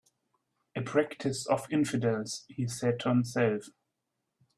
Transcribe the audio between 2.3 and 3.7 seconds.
he said to himself.